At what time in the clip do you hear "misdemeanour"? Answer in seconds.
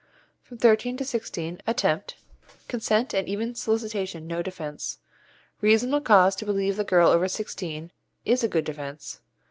2.15-2.63